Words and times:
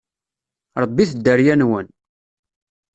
Rebbit 0.81 1.11
dderya-nwen! 1.15 1.87